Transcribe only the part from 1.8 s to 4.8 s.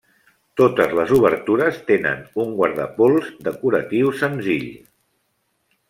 tenen un guardapols decoratiu senzill.